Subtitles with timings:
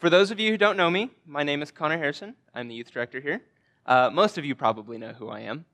[0.00, 2.34] For those of you who don't know me, my name is Connor Harrison.
[2.54, 3.42] I'm the youth director here.
[3.84, 5.66] Uh, most of you probably know who I am,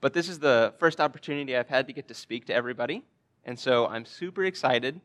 [0.00, 3.04] but this is the first opportunity I've had to get to speak to everybody,
[3.44, 5.00] and so I'm super excited.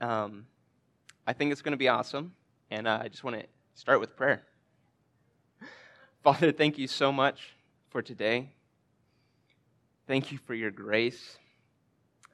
[0.00, 0.46] Um,
[1.26, 2.34] I think it's going to be awesome,
[2.70, 4.44] and uh, I just want to start with prayer.
[6.22, 7.56] Father, thank you so much
[7.90, 8.50] for today.
[10.06, 11.38] Thank you for your grace.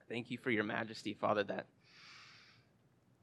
[0.07, 1.65] Thank you for your majesty, Father, that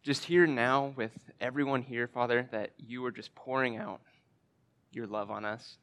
[0.03, 4.01] just here now with everyone here, Father, that you are just pouring out
[4.91, 5.77] your love on us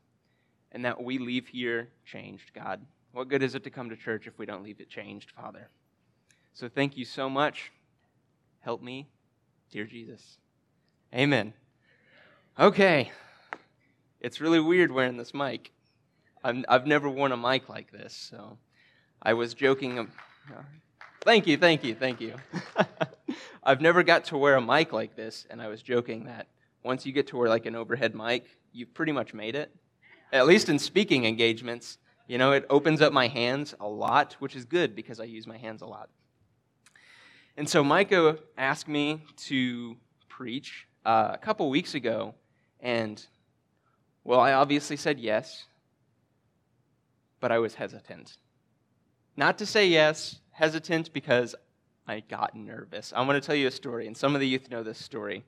[0.72, 2.80] and that we leave here changed, God.
[3.12, 5.68] What good is it to come to church if we don't leave it changed, Father?
[6.52, 7.70] So thank you so much.
[8.60, 9.08] Help me,
[9.70, 10.38] dear Jesus.
[11.14, 11.52] Amen.
[12.58, 13.12] Okay.
[14.20, 15.70] It's really weird wearing this mic.
[16.42, 18.58] i have never worn a mic like this, so
[19.22, 20.08] I was joking.
[21.24, 22.34] Thank you, thank you, thank you.
[23.64, 26.48] I've never got to wear a mic like this, and I was joking that
[26.82, 29.74] once you get to wear like an overhead mic, you've pretty much made it.
[30.34, 31.96] At least in speaking engagements,
[32.28, 35.46] you know, it opens up my hands a lot, which is good because I use
[35.46, 36.10] my hands a lot.
[37.56, 39.96] And so Micah asked me to
[40.28, 42.34] preach uh, a couple weeks ago,
[42.80, 43.24] and
[44.24, 45.64] well, I obviously said yes,
[47.40, 48.36] but I was hesitant.
[49.38, 51.54] Not to say yes, hesitant because
[52.06, 53.12] I got nervous.
[53.14, 55.44] I want to tell you a story, and some of the youth know this story.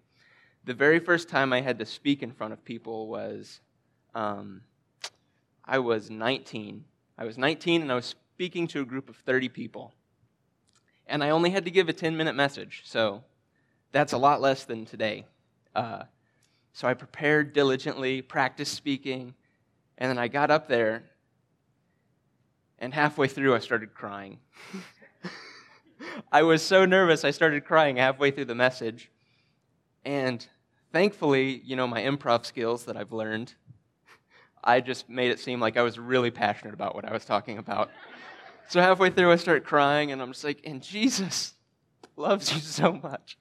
[0.65, 3.61] The very first time I had to speak in front of people was
[4.15, 4.63] um,
[5.65, 6.85] I was 19.
[7.19, 9.93] I was 19 and I was speaking to a group of 30 people.
[11.07, 13.23] And I only had to give a 10 minute message, so
[13.93, 15.25] that's a lot less than today.
[15.75, 16.03] Uh,
[16.73, 19.35] so I prepared diligently, practiced speaking,
[19.99, 21.05] and then I got up there,
[22.79, 24.39] and halfway through I started crying.
[26.33, 29.11] I was so nervous, I started crying halfway through the message.
[30.05, 30.47] And
[30.93, 33.55] thankfully, you know, my improv skills that I've learned,
[34.63, 37.59] I just made it seem like I was really passionate about what I was talking
[37.59, 37.91] about.
[38.69, 41.55] So halfway through, I start crying, and I'm just like, and Jesus
[42.17, 43.39] loves you so much.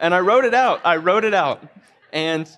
[0.00, 0.80] And I wrote it out.
[0.84, 1.66] I wrote it out.
[2.12, 2.48] And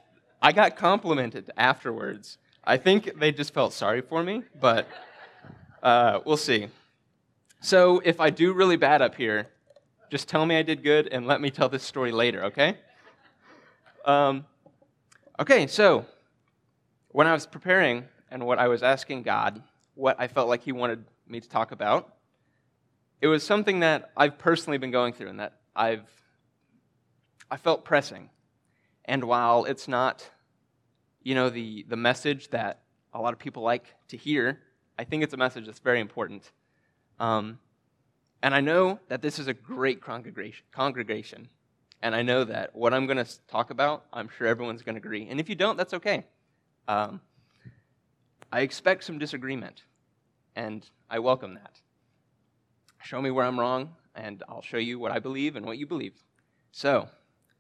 [0.43, 2.39] I got complimented afterwards.
[2.65, 4.87] I think they just felt sorry for me, but
[5.83, 6.69] uh, we'll see.
[7.61, 9.49] So if I do really bad up here,
[10.11, 12.77] just tell me I did good and let me tell this story later, okay?
[14.05, 14.45] Um,
[15.39, 16.05] okay, so
[17.09, 19.63] when I was preparing and what I was asking God,
[19.95, 22.17] what I felt like He wanted me to talk about,
[23.21, 26.09] it was something that I've personally been going through and that I've
[27.51, 28.31] I felt pressing.
[29.05, 30.29] And while it's not,
[31.23, 32.83] you know, the, the message that
[33.13, 34.61] a lot of people like to hear,
[34.99, 36.51] I think it's a message that's very important.
[37.19, 37.59] Um,
[38.43, 41.49] and I know that this is a great congregation, congregation.
[42.03, 45.01] And I know that what I'm going to talk about, I'm sure everyone's going to
[45.01, 45.29] agree.
[45.29, 46.25] And if you don't, that's okay.
[46.89, 47.21] Um,
[48.51, 49.85] I expect some disagreement,
[50.57, 51.81] and I welcome that.
[53.03, 55.87] Show me where I'm wrong, and I'll show you what I believe and what you
[55.87, 56.15] believe.
[56.73, 57.09] So,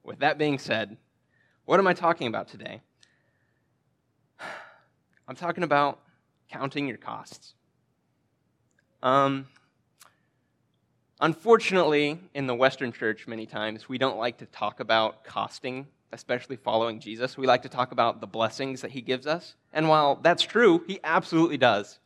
[0.02, 0.96] with that being said,
[1.66, 2.80] what am I talking about today?
[5.28, 6.00] I'm talking about
[6.50, 7.54] counting your costs.
[9.02, 9.46] Um,
[11.20, 16.56] unfortunately, in the Western church, many times, we don't like to talk about costing, especially
[16.56, 17.36] following Jesus.
[17.36, 19.54] We like to talk about the blessings that he gives us.
[19.72, 21.98] And while that's true, he absolutely does.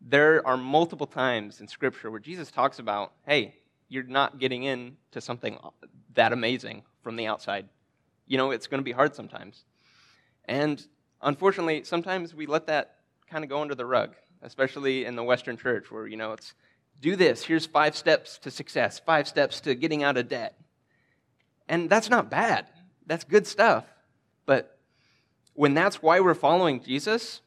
[0.00, 3.54] There are multiple times in Scripture where Jesus talks about, hey,
[3.88, 5.58] you're not getting in to something
[6.14, 7.68] that amazing from the outside.
[8.26, 9.64] You know, it's going to be hard sometimes.
[10.46, 10.84] And
[11.22, 12.96] unfortunately, sometimes we let that
[13.30, 14.14] kind of go under the rug
[14.44, 16.54] especially in the Western church, where, you know, it's
[17.00, 20.58] do this, here's five steps to success, five steps to getting out of debt.
[21.68, 22.66] And that's not bad,
[23.06, 23.84] that's good stuff.
[24.46, 24.78] But
[25.54, 27.40] when that's why we're following Jesus,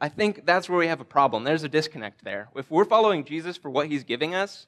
[0.00, 1.44] I think that's where we have a problem.
[1.44, 2.48] There's a disconnect there.
[2.54, 4.66] If we're following Jesus for what he's giving us,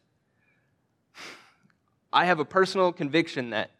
[2.12, 3.70] I have a personal conviction that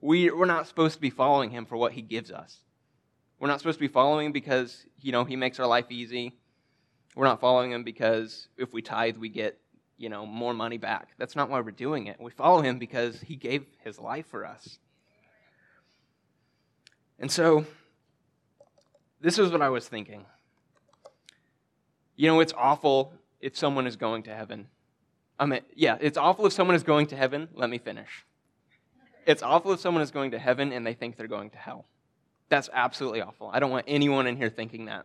[0.00, 2.58] we, we're not supposed to be following him for what he gives us.
[3.38, 6.34] We're not supposed to be following because, you know, he makes our life easy.
[7.16, 9.58] We're not following him because if we tithe, we get,
[10.00, 11.10] you know, more money back.
[11.18, 12.16] That's not why we're doing it.
[12.18, 14.78] We follow him because he gave his life for us.
[17.18, 17.66] And so,
[19.20, 20.24] this is what I was thinking.
[22.16, 23.12] You know, it's awful
[23.42, 24.68] if someone is going to heaven.
[25.38, 27.48] I mean, yeah, it's awful if someone is going to heaven.
[27.54, 28.24] Let me finish.
[29.26, 31.84] It's awful if someone is going to heaven and they think they're going to hell.
[32.48, 33.50] That's absolutely awful.
[33.52, 35.04] I don't want anyone in here thinking that.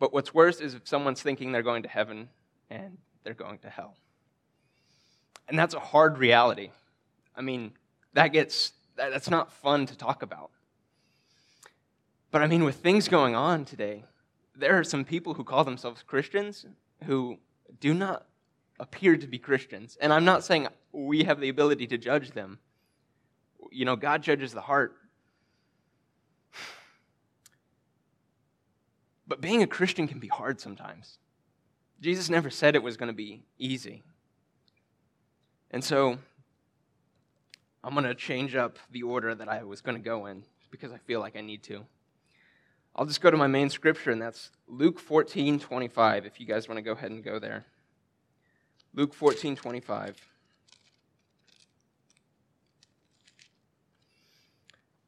[0.00, 2.30] But what's worse is if someone's thinking they're going to heaven
[2.72, 3.96] and they're going to hell.
[5.48, 6.70] And that's a hard reality.
[7.36, 7.72] I mean,
[8.14, 10.50] that gets that's not fun to talk about.
[12.30, 14.04] But I mean, with things going on today,
[14.54, 16.64] there are some people who call themselves Christians
[17.04, 17.38] who
[17.80, 18.26] do not
[18.78, 19.98] appear to be Christians.
[20.00, 22.58] And I'm not saying we have the ability to judge them.
[23.70, 24.96] You know, God judges the heart.
[29.24, 31.16] But being a Christian can be hard sometimes.
[32.02, 34.02] Jesus never said it was going to be easy.
[35.70, 36.18] And so
[37.84, 40.90] I'm going to change up the order that I was going to go in because
[40.90, 41.84] I feel like I need to.
[42.96, 46.68] I'll just go to my main scripture, and that's Luke 14 25, if you guys
[46.68, 47.64] want to go ahead and go there.
[48.92, 50.16] Luke 14 25.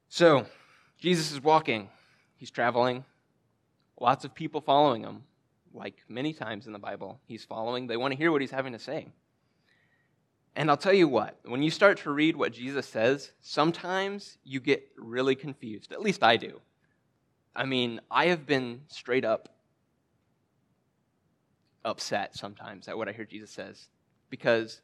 [0.09, 0.47] So,
[0.99, 1.89] Jesus is walking,
[2.37, 3.05] he's traveling,
[4.01, 5.25] lots of people following him,
[5.75, 7.21] like many times in the Bible.
[7.27, 9.09] He's following, they want to hear what he's having to say.
[10.57, 14.61] And I'll tell you what, when you start to read what Jesus says, sometimes you
[14.61, 15.93] get really confused.
[15.93, 16.61] At least I do.
[17.57, 19.49] I mean, I have been straight up
[21.85, 23.89] upset sometimes at what I hear Jesus says
[24.31, 24.81] because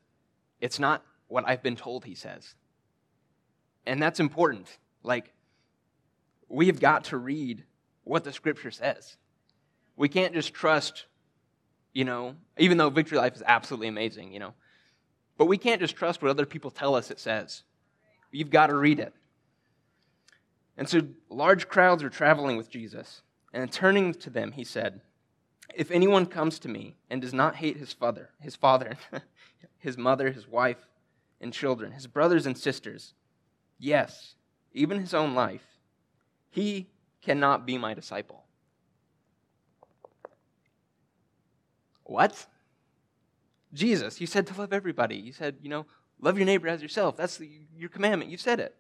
[0.61, 2.55] it's not what I've been told he says.
[3.87, 4.67] And that's important.
[5.03, 5.33] Like,
[6.49, 7.65] we have got to read
[8.05, 9.17] what the scripture says.
[10.01, 11.05] We can't just trust,
[11.93, 14.55] you know, even though Victory Life is absolutely amazing, you know,
[15.37, 17.65] but we can't just trust what other people tell us it says.
[18.31, 19.13] You've got to read it.
[20.79, 23.21] And so large crowds are traveling with Jesus.
[23.53, 25.03] And turning to them, he said,
[25.75, 28.97] If anyone comes to me and does not hate his father, his father,
[29.77, 30.89] his mother, his wife,
[31.43, 33.13] and children, his brothers and sisters,
[33.79, 34.35] yes,
[34.73, 35.67] even his own life,
[36.49, 36.89] he
[37.21, 38.40] cannot be my disciple.
[42.11, 42.45] What?
[43.73, 45.15] Jesus, you said to love everybody.
[45.15, 45.87] You said, you know,
[46.21, 47.17] love your neighbor as yourself.
[47.17, 48.33] That's the, your commandment.
[48.33, 48.75] You said it.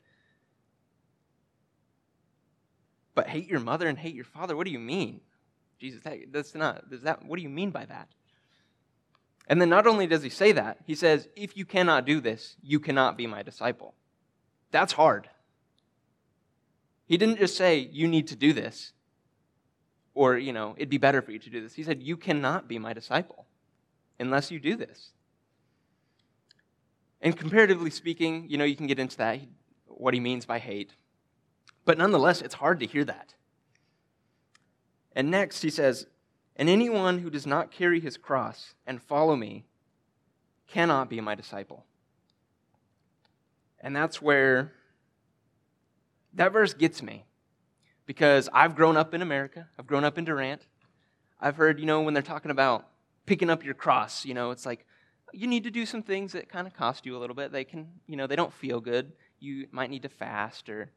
[3.15, 4.57] But hate your mother and hate your father.
[4.57, 5.21] What do you mean?
[5.79, 8.09] Jesus, that, that's not, does that, what do you mean by that?
[9.47, 12.57] And then not only does he say that, he says, if you cannot do this,
[12.65, 13.95] you cannot be my disciple.
[14.73, 15.31] That's hard.
[17.07, 18.93] He didn't just say, you need to do this,
[20.15, 21.75] or, you know, it'd be better for you to do this.
[21.75, 23.47] He said, you cannot be my disciple
[24.19, 25.13] unless you do this.
[27.21, 29.41] And comparatively speaking, you know, you can get into that,
[29.87, 30.95] what he means by hate.
[31.85, 33.35] But nonetheless, it's hard to hear that.
[35.15, 36.07] And next, he says,
[36.57, 39.67] And anyone who does not carry his cross and follow me
[40.67, 41.85] cannot be my disciple.
[43.81, 44.73] And that's where
[46.35, 47.25] that verse gets me.
[48.11, 50.67] Because I've grown up in America, I've grown up in Durant.
[51.41, 52.89] I've heard, you know, when they're talking about
[53.25, 54.85] picking up your cross, you know, it's like
[55.33, 57.53] you need to do some things that kind of cost you a little bit.
[57.53, 59.13] They can, you know, they don't feel good.
[59.39, 60.91] You might need to fast or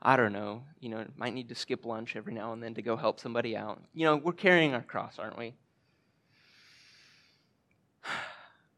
[0.00, 2.80] I don't know, you know, might need to skip lunch every now and then to
[2.80, 3.82] go help somebody out.
[3.92, 5.52] You know, we're carrying our cross, aren't we?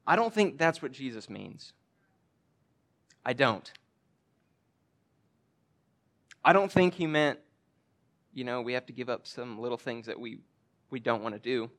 [0.04, 1.74] I don't think that's what Jesus means.
[3.24, 3.70] I don't.
[6.44, 7.38] I don't think he meant,
[8.32, 10.38] you know, we have to give up some little things that we,
[10.90, 11.70] we don't want to do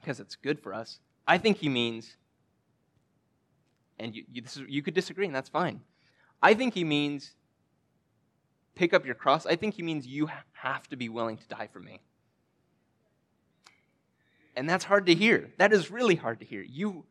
[0.00, 1.00] because it's good for us.
[1.26, 2.16] I think he means,
[3.98, 5.80] and you, you, is, you could disagree, and that's fine.
[6.42, 7.32] I think he means
[8.74, 9.46] pick up your cross.
[9.46, 12.00] I think he means you have to be willing to die for me.
[14.54, 15.50] And that's hard to hear.
[15.58, 16.62] That is really hard to hear.
[16.62, 17.04] You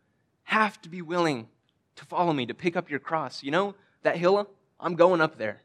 [0.43, 1.47] have to be willing
[1.95, 3.43] to follow me, to pick up your cross.
[3.43, 4.49] You know, that hill,
[4.79, 5.61] I'm going up there.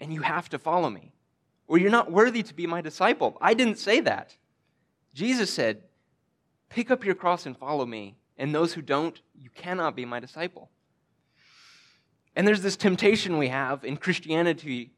[0.00, 1.12] And you have to follow me,
[1.66, 3.38] or you're not worthy to be my disciple.
[3.40, 4.36] I didn't say that.
[5.14, 5.82] Jesus said,
[6.68, 8.16] Pick up your cross and follow me.
[8.38, 10.68] And those who don't, you cannot be my disciple.
[12.34, 14.92] And there's this temptation we have in Christianity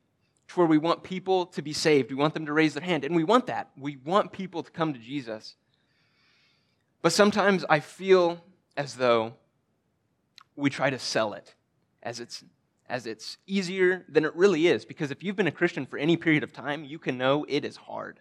[0.48, 2.10] to where we want people to be saved.
[2.10, 3.04] We want them to raise their hand.
[3.04, 3.70] And we want that.
[3.78, 5.54] We want people to come to Jesus.
[7.00, 8.42] But sometimes I feel
[8.76, 9.34] as though
[10.56, 11.54] we try to sell it
[12.02, 12.42] as it's,
[12.88, 14.84] as it's easier than it really is.
[14.84, 17.64] Because if you've been a Christian for any period of time, you can know it
[17.64, 18.20] is hard.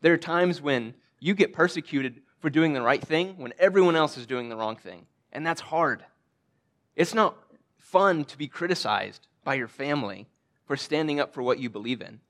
[0.00, 4.16] There are times when you get persecuted for doing the right thing when everyone else
[4.16, 5.06] is doing the wrong thing.
[5.32, 6.04] And that's hard.
[6.96, 7.36] It's not
[7.78, 10.28] fun to be criticized by your family
[10.66, 12.20] for standing up for what you believe in.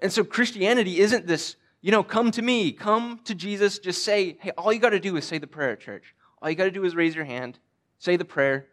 [0.00, 4.36] And so Christianity isn't this, you know, come to me, come to Jesus, just say,
[4.40, 6.14] hey, all you got to do is say the prayer at church.
[6.42, 7.58] All you got to do is raise your hand,
[7.98, 8.66] say the prayer,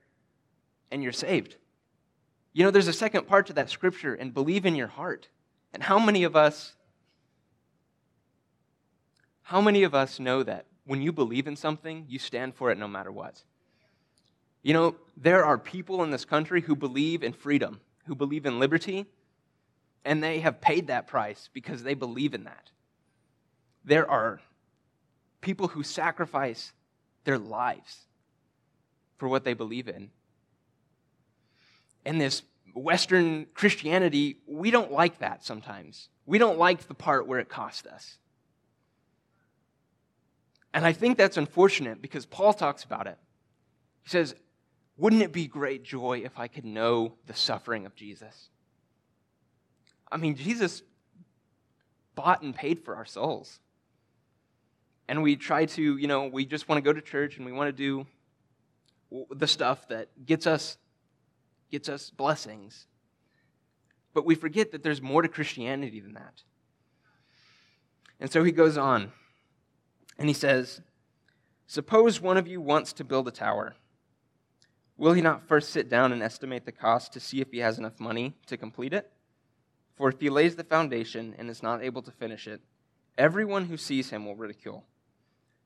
[0.94, 1.58] and you're saved.
[2.54, 5.28] You know, there's a second part to that scripture, and believe in your heart.
[5.74, 6.76] And how many of us,
[9.42, 12.78] how many of us know that when you believe in something, you stand for it
[12.78, 13.44] no matter what?
[14.62, 18.60] You know, there are people in this country who believe in freedom, who believe in
[18.60, 19.08] liberty,
[20.06, 22.70] and they have paid that price because they believe in that.
[23.84, 24.40] There are
[25.42, 26.72] people who sacrifice
[27.24, 28.06] their lives
[29.18, 30.12] for what they believe in.
[32.06, 32.44] And this
[32.74, 36.10] Western Christianity, we don't like that sometimes.
[36.26, 38.18] We don't like the part where it cost us.
[40.74, 43.18] And I think that's unfortunate because Paul talks about it.
[44.02, 44.36] He says,
[44.98, 48.50] Wouldn't it be great joy if I could know the suffering of Jesus?
[50.12, 50.82] I mean, Jesus
[52.16, 53.60] bought and paid for our souls.
[55.08, 57.52] And we try to, you know, we just want to go to church and we
[57.52, 58.08] want to do
[59.30, 60.78] the stuff that gets us
[61.74, 62.86] gets us blessings.
[64.14, 66.44] But we forget that there's more to Christianity than that.
[68.20, 69.12] And so he goes on
[70.20, 70.82] and he says,
[71.66, 73.74] Suppose one of you wants to build a tower.
[74.98, 77.80] Will he not first sit down and estimate the cost to see if he has
[77.80, 79.12] enough money to complete it?
[79.96, 82.62] For if he lays the foundation and is not able to finish it,
[83.18, 84.86] everyone who sees him will ridicule,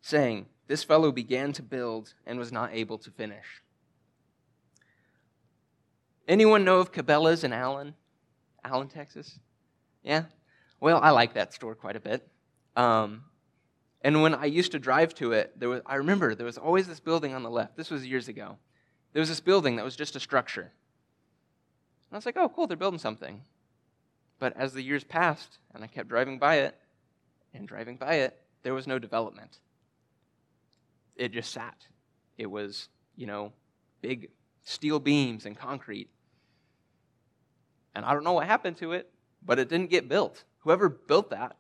[0.02, 3.62] saying, This fellow began to build and was not able to finish.
[6.28, 7.94] Anyone know of Cabela's in Allen,
[8.64, 9.40] Allen, Texas?
[10.04, 10.26] Yeah?
[10.80, 12.28] Well, I like that store quite a bit.
[12.76, 13.24] Um,
[14.02, 16.88] and when I used to drive to it, there was, I remember there was always
[16.88, 17.76] this building on the left.
[17.76, 18.58] This was years ago.
[19.14, 20.62] There was this building that was just a structure.
[20.62, 23.42] And I was like, oh, cool, they're building something.
[24.40, 26.78] But as the years passed, and I kept driving by it
[27.54, 29.60] and driving by it, there was no development.
[31.16, 31.88] It just sat.
[32.38, 33.54] It was, you know,
[34.02, 34.30] big
[34.64, 36.10] steel beams and concrete.
[37.98, 39.10] And I don't know what happened to it,
[39.44, 40.44] but it didn't get built.
[40.60, 41.58] Whoever built that,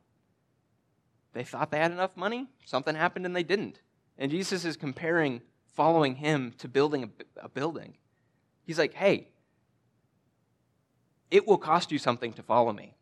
[1.33, 3.81] they thought they had enough money, something happened and they didn't.
[4.19, 5.41] And Jesus is comparing
[5.73, 7.95] following him to building a, a building.
[8.67, 9.29] He's like, hey,
[11.31, 12.93] it will cost you something to follow me.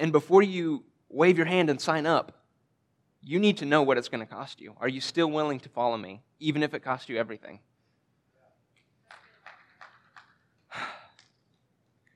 [0.00, 2.42] And before you wave your hand and sign up,
[3.22, 4.74] you need to know what it's going to cost you.
[4.80, 7.60] Are you still willing to follow me, even if it costs you everything?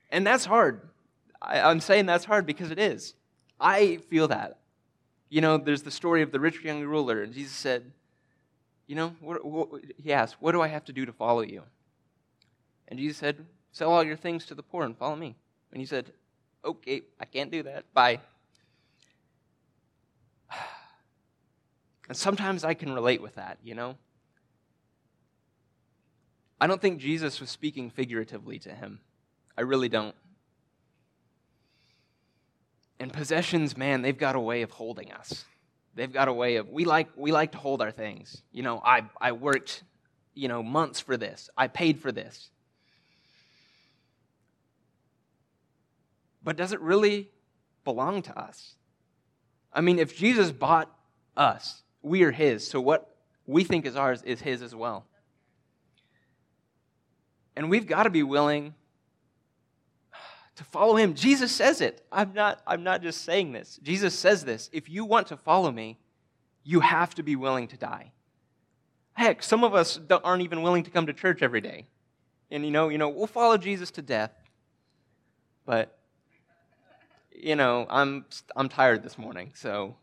[0.09, 0.81] And that's hard.
[1.41, 3.13] I, am saying that's hard because it is.
[3.59, 4.57] I feel that.
[5.29, 7.91] You know, there's the story of the rich young ruler, and Jesus said,
[8.87, 11.63] You know, what, what, he asked, What do I have to do to follow you?
[12.87, 15.35] And Jesus said, Sell all your things to the poor and follow me.
[15.71, 16.11] And he said,
[16.63, 17.91] Okay, I can't do that.
[17.93, 18.19] Bye.
[22.09, 23.97] And sometimes I can relate with that, you know?
[26.61, 29.01] I don't think Jesus was speaking figuratively to him.
[29.57, 30.15] I really don't.
[32.99, 35.45] And possessions, man, they've got a way of holding us.
[35.95, 38.43] They've got a way of we like we like to hold our things.
[38.51, 39.83] You know, I I worked,
[40.35, 41.49] you know, months for this.
[41.57, 42.49] I paid for this.
[46.43, 47.29] But does it really
[47.83, 48.75] belong to us?
[49.73, 50.89] I mean, if Jesus bought
[51.35, 52.65] us, we are his.
[52.65, 55.05] So what we think is ours is his as well.
[57.55, 58.75] And we've got to be willing
[60.57, 61.13] to follow him.
[61.13, 62.05] Jesus says it.
[62.11, 63.79] I'm not, I'm not just saying this.
[63.83, 64.69] Jesus says this.
[64.73, 65.99] If you want to follow me,
[66.63, 68.11] you have to be willing to die.
[69.13, 71.87] Heck, some of us aren't even willing to come to church every day.
[72.49, 74.31] And you know, you know, we'll follow Jesus to death.
[75.65, 75.97] But
[77.31, 79.95] you know, I'm I'm tired this morning, so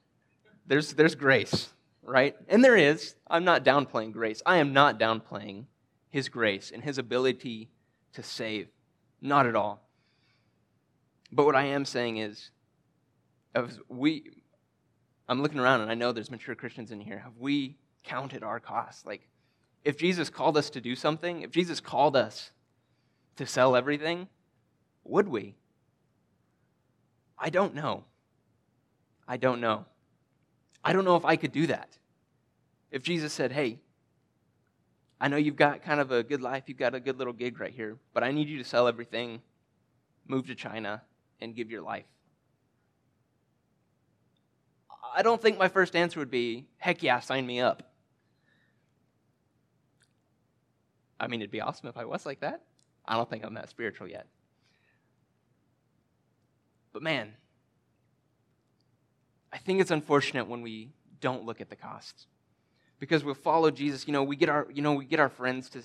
[0.66, 1.70] there's there's grace,
[2.02, 2.36] right?
[2.48, 3.14] And there is.
[3.28, 4.42] I'm not downplaying grace.
[4.44, 5.64] I am not downplaying
[6.10, 7.70] his grace and his ability
[8.12, 8.68] to save.
[9.20, 9.83] Not at all.
[11.34, 12.50] But what I am saying is,
[13.56, 14.30] have we,
[15.28, 17.18] I'm looking around and I know there's mature Christians in here.
[17.18, 19.04] Have we counted our costs?
[19.04, 19.28] Like,
[19.84, 22.52] if Jesus called us to do something, if Jesus called us
[23.34, 24.28] to sell everything,
[25.02, 25.56] would we?
[27.36, 28.04] I don't know.
[29.26, 29.86] I don't know.
[30.84, 31.98] I don't know if I could do that.
[32.92, 33.80] If Jesus said, hey,
[35.20, 37.58] I know you've got kind of a good life, you've got a good little gig
[37.58, 39.42] right here, but I need you to sell everything,
[40.28, 41.02] move to China,
[41.44, 42.06] and give your life?
[45.16, 47.82] I don't think my first answer would be, heck yeah, sign me up.
[51.20, 52.62] I mean, it'd be awesome if I was like that.
[53.06, 54.26] I don't think I'm that spiritual yet.
[56.92, 57.34] But man,
[59.52, 62.26] I think it's unfortunate when we don't look at the costs.
[62.98, 65.68] Because we'll follow Jesus, you know, we get our, you know, we get our friends
[65.70, 65.82] to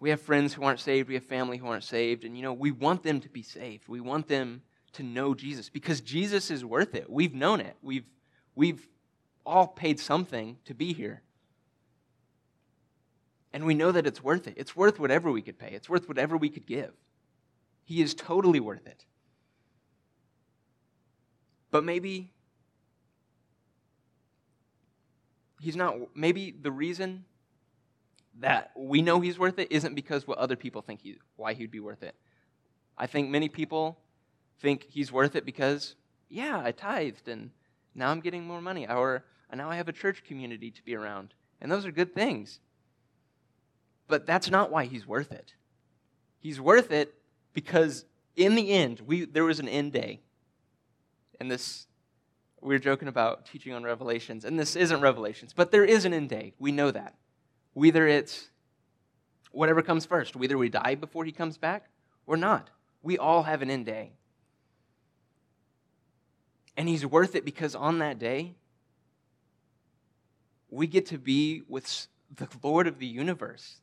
[0.00, 2.54] we have friends who aren't saved, we have family who aren't saved, and you know,
[2.54, 3.86] we want them to be saved.
[3.86, 4.62] We want them
[4.94, 7.08] to know Jesus because Jesus is worth it.
[7.08, 7.76] We've known it.
[7.82, 8.06] We've
[8.54, 8.88] we've
[9.44, 11.22] all paid something to be here.
[13.52, 14.54] And we know that it's worth it.
[14.56, 16.92] It's worth whatever we could pay, it's worth whatever we could give.
[17.84, 19.04] He is totally worth it.
[21.70, 22.32] But maybe
[25.60, 27.24] he's not, maybe the reason
[28.40, 31.70] that we know he's worth it isn't because what other people think he, why he'd
[31.70, 32.14] be worth it.
[32.96, 33.98] I think many people
[34.60, 35.94] think he's worth it because,
[36.28, 37.50] yeah, I tithed and
[37.94, 41.34] now I'm getting more money, or now I have a church community to be around.
[41.60, 42.60] And those are good things.
[44.08, 45.54] But that's not why he's worth it.
[46.38, 47.14] He's worth it
[47.52, 48.04] because
[48.36, 50.20] in the end, we, there was an end day.
[51.40, 51.86] And this,
[52.60, 56.14] we were joking about teaching on Revelations, and this isn't Revelations, but there is an
[56.14, 56.54] end day.
[56.58, 57.14] We know that.
[57.72, 58.48] Whether it's
[59.52, 61.88] whatever comes first, whether we die before he comes back
[62.26, 62.70] or not,
[63.02, 64.12] we all have an end day.
[66.76, 68.54] And he's worth it because on that day,
[70.70, 73.76] we get to be with the Lord of the universe.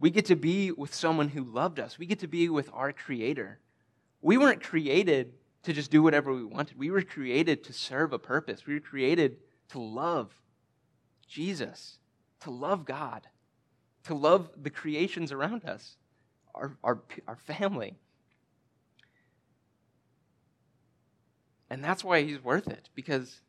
[0.00, 1.98] We get to be with someone who loved us.
[1.98, 3.60] We get to be with our Creator.
[4.20, 5.32] We weren't created
[5.62, 6.76] to just do whatever we wanted.
[6.76, 8.66] We were created to serve a purpose.
[8.66, 9.38] We were created
[9.70, 10.34] to love
[11.26, 11.98] Jesus,
[12.44, 13.26] to love God,
[14.04, 15.96] to love the creations around us,
[16.54, 17.94] our, our, our family.
[21.68, 23.40] And that's why he's worth it, because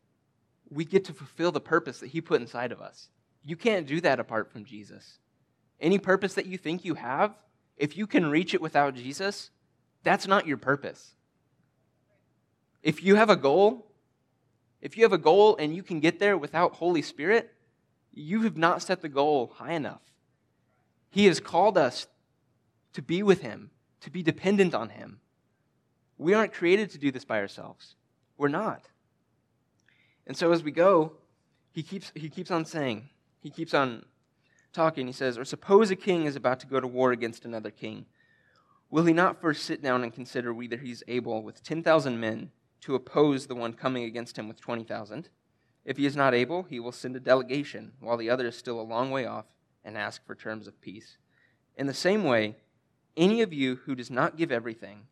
[0.69, 3.09] we get to fulfill the purpose that he put inside of us.
[3.43, 5.19] You can't do that apart from Jesus.
[5.79, 7.35] Any purpose that you think you have,
[7.77, 9.51] if you can reach it without Jesus,
[10.03, 11.13] that's not your purpose.
[12.81, 13.91] If you have a goal,
[14.81, 17.51] if you have a goal and you can get there without Holy Spirit,
[18.15, 20.01] you have not set the goal high enough.
[21.09, 22.07] He has called us
[22.93, 25.19] to be with Him, to be dependent on Him.
[26.17, 27.95] We aren't created to do this by ourselves.
[28.37, 28.87] We're not.
[30.25, 31.13] And so as we go,
[31.71, 33.09] he keeps, he keeps on saying,
[33.41, 34.05] he keeps on
[34.73, 35.07] talking.
[35.07, 38.05] He says, Or suppose a king is about to go to war against another king.
[38.89, 42.95] Will he not first sit down and consider whether he's able with 10,000 men to
[42.95, 45.29] oppose the one coming against him with 20,000?
[45.85, 48.81] If he is not able, he will send a delegation while the other is still
[48.81, 49.45] a long way off
[49.83, 51.17] and ask for terms of peace.
[51.77, 52.55] In the same way,
[53.15, 55.07] any of you who does not give everything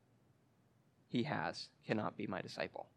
[1.08, 2.88] he has cannot be my disciple.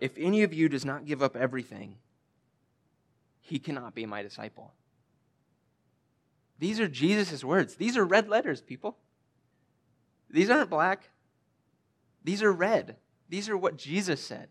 [0.00, 1.96] If any of you does not give up everything,
[3.40, 4.74] he cannot be my disciple.
[6.58, 7.76] These are Jesus' words.
[7.76, 8.98] These are red letters, people.
[10.30, 11.08] These aren't black.
[12.24, 12.96] These are red.
[13.28, 14.48] These are what Jesus said.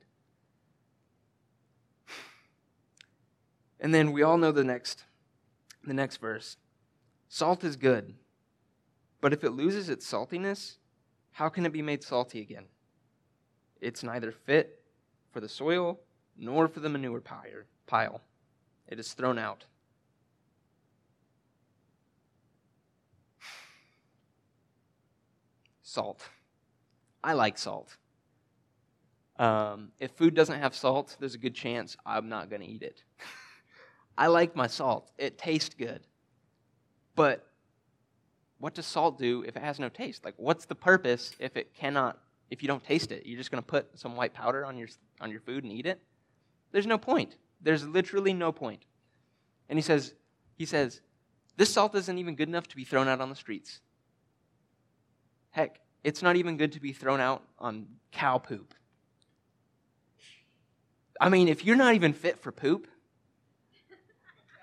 [3.80, 5.04] And then we all know the next
[5.84, 6.58] the next verse.
[7.30, 8.16] Salt is good,
[9.22, 10.78] but if it loses its saltiness,
[11.32, 12.66] how can it be made salty again?
[13.82, 14.82] It's neither fit
[15.32, 16.00] for the soil
[16.38, 17.22] nor for the manure
[17.86, 18.22] pile.
[18.88, 19.66] It is thrown out.
[25.96, 26.28] Salt.
[27.24, 27.96] I like salt.
[29.40, 32.84] Um, if food doesn't have salt, there's a good chance I'm not going to eat
[32.84, 33.02] it.
[34.18, 36.02] I like my salt, it tastes good.
[37.16, 37.48] But
[38.58, 40.26] what does salt do if it has no taste?
[40.26, 43.26] Like, what's the purpose if it cannot if you don't taste it?
[43.26, 44.90] You're just going to put some white powder on your,
[45.22, 46.02] on your food and eat it?
[46.74, 47.38] There's no point.
[47.62, 48.84] There's literally no point.
[49.70, 50.14] And he says,
[50.58, 51.00] he says,
[51.56, 53.80] this salt isn't even good enough to be thrown out on the streets.
[55.52, 58.76] Heck, it's not even good to be thrown out on cow poop.
[61.20, 62.88] I mean, if you're not even fit for poop,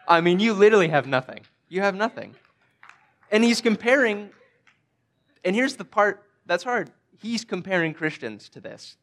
[0.06, 1.40] I mean, you literally have nothing.
[1.68, 2.36] You have nothing.
[3.32, 4.30] And he's comparing,
[5.44, 8.96] and here's the part that's hard he's comparing Christians to this.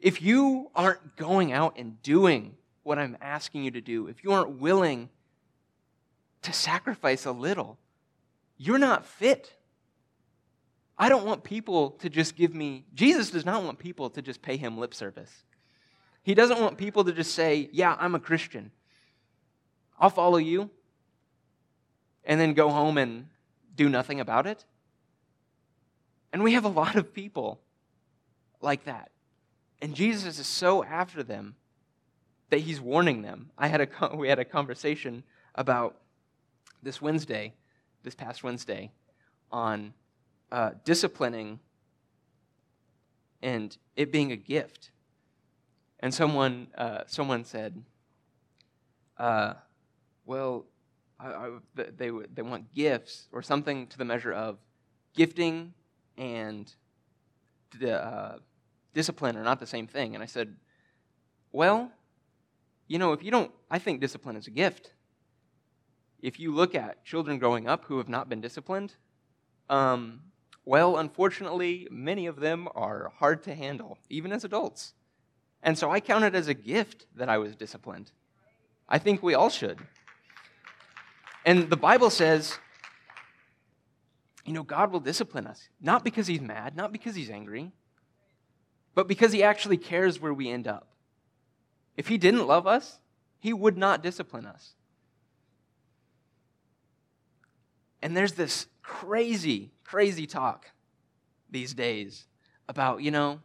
[0.00, 4.32] If you aren't going out and doing what I'm asking you to do, if you
[4.32, 5.10] aren't willing
[6.40, 7.78] to sacrifice a little,
[8.56, 9.52] you're not fit.
[10.98, 14.42] I don't want people to just give me, Jesus does not want people to just
[14.42, 15.44] pay him lip service.
[16.22, 18.70] He doesn't want people to just say, Yeah, I'm a Christian.
[19.98, 20.70] I'll follow you,
[22.24, 23.26] and then go home and
[23.74, 24.64] do nothing about it.
[26.32, 27.60] And we have a lot of people
[28.60, 29.10] like that.
[29.80, 31.56] And Jesus is so after them
[32.50, 33.50] that he's warning them.
[33.58, 35.24] I had a we had a conversation
[35.54, 35.96] about
[36.82, 37.54] this Wednesday,
[38.02, 38.90] this past Wednesday,
[39.50, 39.94] on
[40.52, 41.58] uh, disciplining
[43.42, 44.90] and it being a gift.
[45.98, 47.82] And someone uh, someone said,
[49.18, 49.54] uh,
[50.24, 50.66] "Well,
[51.18, 54.58] I, I, they they want gifts or something to the measure of
[55.14, 55.74] gifting
[56.18, 56.72] and
[57.86, 58.36] uh,
[58.94, 60.14] discipline are not the same thing.
[60.14, 60.56] And I said,
[61.52, 61.90] Well,
[62.88, 64.92] you know, if you don't, I think discipline is a gift.
[66.20, 68.94] If you look at children growing up who have not been disciplined,
[69.68, 70.20] um,
[70.64, 74.94] well, unfortunately, many of them are hard to handle, even as adults.
[75.62, 78.10] And so I count it as a gift that I was disciplined.
[78.88, 79.78] I think we all should.
[81.44, 82.58] And the Bible says,
[84.44, 87.72] you know, God will discipline us, not because he's mad, not because he's angry,
[88.94, 90.88] but because he actually cares where we end up.
[91.96, 92.98] If he didn't love us,
[93.38, 94.74] he would not discipline us.
[98.02, 100.66] And there's this crazy, crazy talk
[101.50, 102.26] these days
[102.68, 103.40] about, you know,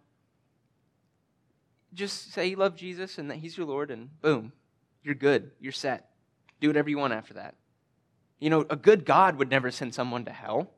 [1.93, 4.51] just say you love Jesus and that he's your Lord, and boom,
[5.03, 5.51] you're good.
[5.59, 6.09] You're set.
[6.59, 7.55] Do whatever you want after that.
[8.39, 10.71] You know, a good God would never send someone to hell.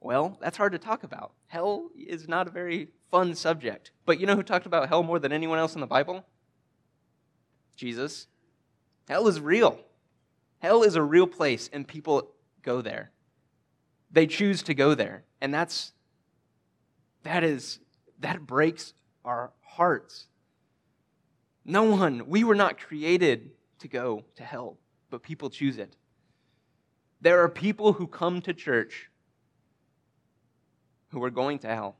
[0.00, 1.32] Well, that's hard to talk about.
[1.48, 3.90] Hell is not a very fun subject.
[4.06, 6.24] But you know who talked about hell more than anyone else in the Bible?
[7.76, 8.26] Jesus.
[9.08, 9.78] Hell is real.
[10.58, 12.30] Hell is a real place, and people
[12.62, 13.10] go there.
[14.10, 15.24] They choose to go there.
[15.40, 15.92] And that's
[17.22, 17.78] that is
[18.20, 18.94] that breaks
[19.24, 20.26] our hearts.
[21.64, 24.78] No one, we were not created to go to hell,
[25.10, 25.94] but people choose it.
[27.20, 29.10] There are people who come to church
[31.08, 31.96] who are going to hell.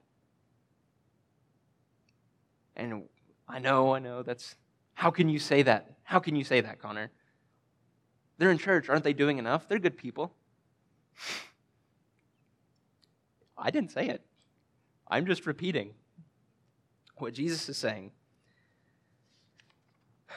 [2.76, 3.04] And
[3.48, 4.54] I know, I know, that's
[4.94, 5.97] how can you say that?
[6.08, 7.10] How can you say that, Connor?
[8.38, 8.88] They're in church.
[8.88, 9.68] Aren't they doing enough?
[9.68, 10.32] They're good people.
[13.58, 14.24] I didn't say it.
[15.06, 15.92] I'm just repeating
[17.16, 18.12] what Jesus is saying.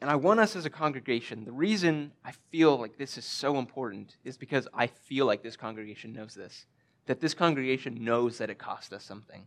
[0.00, 3.58] And I want us as a congregation, the reason I feel like this is so
[3.58, 6.66] important is because I feel like this congregation knows this.
[7.06, 9.46] That this congregation knows that it cost us something.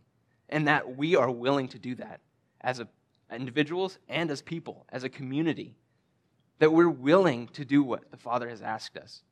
[0.50, 2.20] And that we are willing to do that
[2.60, 2.88] as a,
[3.32, 5.76] individuals and as people, as a community.
[6.58, 9.22] That we're willing to do what the Father has asked us.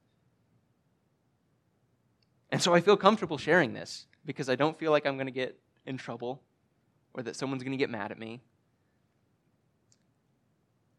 [2.50, 5.32] And so I feel comfortable sharing this because I don't feel like I'm going to
[5.32, 6.42] get in trouble
[7.14, 8.42] or that someone's going to get mad at me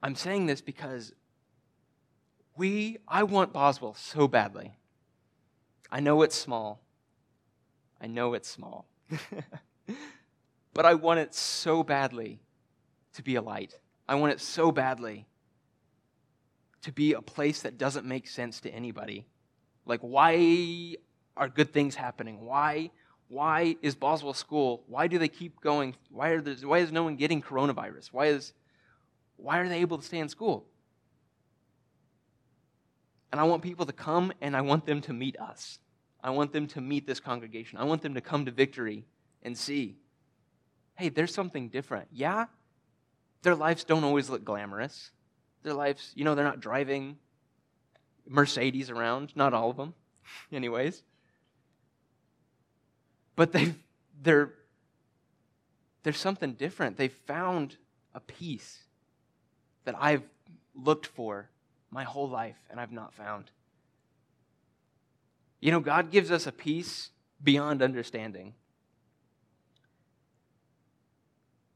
[0.05, 1.13] I'm saying this because
[2.55, 4.77] we, I want Boswell so badly.
[5.91, 6.79] I know it's small.
[7.99, 8.85] I know it's small.
[10.75, 12.39] but I want it so badly
[13.15, 13.77] to be a light.
[14.07, 15.25] I want it so badly
[16.83, 19.25] to be a place that doesn't make sense to anybody.
[19.85, 20.95] Like, why
[21.35, 22.41] are good things happening?
[22.41, 22.91] Why,
[23.27, 24.83] why is Boswell School?
[24.87, 25.95] Why do they keep going?
[26.09, 28.09] Why, are there, why is no one getting coronavirus?
[28.11, 28.53] Why is
[29.37, 30.65] why are they able to stay in school?
[33.31, 35.79] And I want people to come and I want them to meet us.
[36.23, 37.77] I want them to meet this congregation.
[37.77, 39.05] I want them to come to victory
[39.43, 39.97] and see
[40.97, 42.07] hey, there's something different.
[42.13, 42.45] Yeah,
[43.45, 45.11] their lives don't always look glamorous.
[45.61, 47.17] Their lives, you know, they're not driving
[48.27, 49.93] Mercedes around, not all of them,
[50.51, 51.03] anyways.
[53.35, 53.75] But they
[54.21, 54.51] they're
[56.01, 56.97] there's something different.
[56.97, 57.77] They've found
[58.15, 58.79] a peace
[59.83, 60.23] that I've
[60.73, 61.49] looked for
[61.91, 63.51] my whole life and I've not found.
[65.59, 67.11] You know, God gives us a peace
[67.43, 68.55] beyond understanding.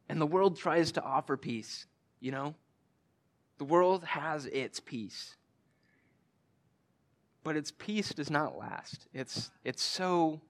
[0.10, 1.86] And the world tries to offer peace,
[2.20, 2.56] you know?
[3.60, 5.36] The world has its peace.
[7.44, 9.08] But its peace does not last.
[9.14, 10.42] It's, it's, so,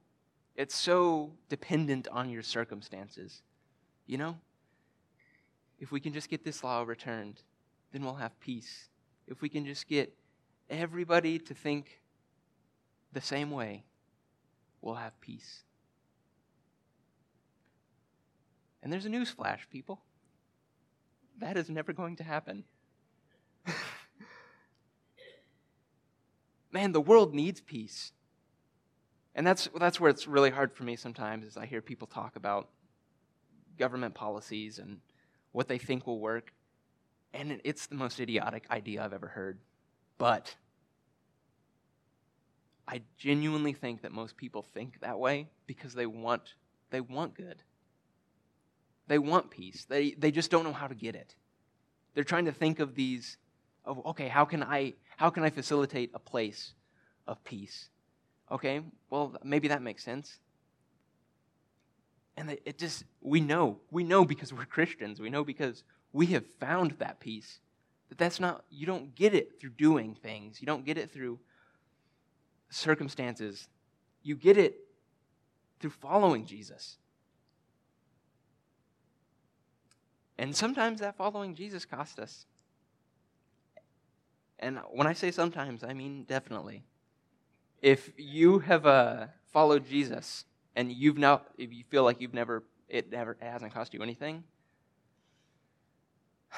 [0.55, 3.41] it's so dependent on your circumstances,
[4.07, 4.37] you know?
[5.77, 7.41] If we can just get this law overturned,
[7.91, 8.87] then we'll have peace.
[9.27, 10.13] If we can just get
[10.69, 11.99] everybody to think
[13.11, 13.83] the same way,
[14.81, 15.63] we'll have peace.
[18.81, 20.01] And there's a news flash, people.
[21.39, 22.63] That is never going to happen.
[26.71, 28.11] Man, the world needs peace.
[29.35, 32.35] And that's, that's where it's really hard for me sometimes is I hear people talk
[32.35, 32.69] about
[33.77, 34.99] government policies and
[35.51, 36.53] what they think will work.
[37.33, 39.59] And it's the most idiotic idea I've ever heard.
[40.17, 40.55] But
[42.87, 46.55] I genuinely think that most people think that way because they want
[46.89, 47.61] they want good.
[49.09, 49.85] They want peace.
[49.89, 51.35] They they just don't know how to get it.
[52.13, 53.37] They're trying to think of these
[53.83, 56.73] of okay, how can I how can I facilitate a place
[57.27, 57.89] of peace?
[58.49, 60.39] Okay, well maybe that makes sense.
[62.37, 63.79] And it just we know.
[63.91, 65.19] We know because we're Christians.
[65.19, 67.59] We know because we have found that peace.
[68.09, 70.61] That that's not, you don't get it through doing things.
[70.61, 71.39] You don't get it through
[72.69, 73.67] circumstances.
[74.23, 74.75] You get it
[75.79, 76.97] through following Jesus.
[80.39, 82.45] And sometimes that following Jesus cost us.
[84.57, 86.85] And when I say sometimes, I mean definitely.
[87.81, 90.45] If you have uh, followed Jesus
[90.77, 94.01] and you've now, if you feel like you've never, it never, it hasn't cost you
[94.01, 94.45] anything,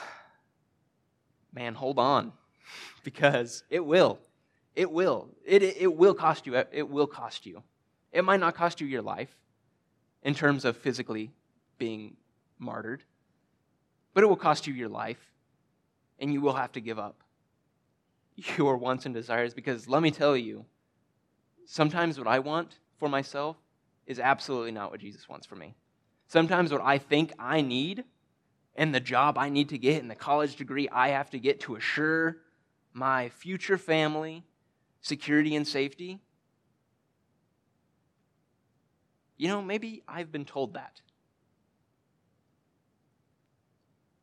[1.51, 2.33] man, hold on,
[3.03, 4.19] because it will.
[4.75, 5.29] It will.
[5.43, 6.55] It, it will cost you.
[6.71, 7.63] It will cost you.
[8.11, 9.35] It might not cost you your life
[10.21, 11.31] in terms of physically
[11.79, 12.15] being
[12.59, 13.03] martyred,
[14.13, 15.32] but it will cost you your life,
[16.19, 17.21] and you will have to give up
[18.58, 20.65] your wants and desires because let me tell you,
[21.65, 23.58] sometimes what I want for myself
[24.06, 25.76] is absolutely not what Jesus wants for me.
[26.28, 28.04] Sometimes what I think I need
[28.76, 31.60] and the job I need to get and the college degree I have to get
[31.62, 32.38] to assure
[32.93, 34.43] my future family
[35.02, 36.19] security and safety.
[39.38, 41.02] You know, maybe I've been told that.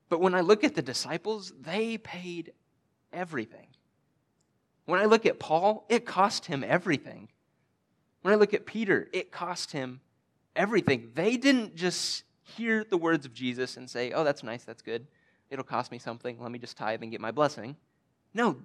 [0.08, 2.52] But when I look at the disciples, they paid
[3.12, 3.66] everything.
[4.86, 7.28] When I look at Paul, it cost him everything.
[8.22, 10.00] When I look at Peter, it cost him
[10.56, 11.10] everything.
[11.14, 15.06] They didn't just hear the words of Jesus and say, oh, that's nice, that's good.
[15.50, 16.40] It'll cost me something.
[16.40, 17.76] Let me just tithe and get my blessing.
[18.32, 18.56] No,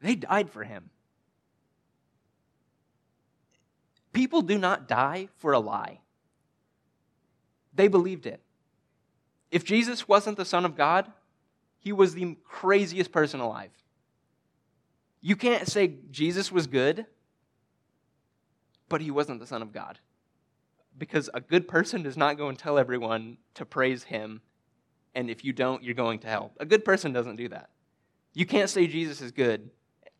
[0.00, 0.90] they died for him.
[4.12, 6.00] People do not die for a lie,
[7.74, 8.40] they believed it.
[9.52, 11.06] If Jesus wasn't the Son of God,
[11.78, 13.70] he was the craziest person alive.
[15.20, 17.06] You can't say Jesus was good,
[18.88, 20.00] but he wasn't the Son of God.
[20.98, 24.40] Because a good person does not go and tell everyone to praise him,
[25.14, 26.50] and if you don't, you're going to hell.
[26.58, 27.70] A good person doesn't do that.
[28.34, 29.70] You can't say Jesus is good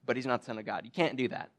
[0.05, 0.85] but he's not the Son of God.
[0.85, 1.51] You can't do that.